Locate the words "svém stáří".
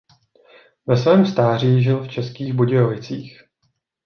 0.97-1.83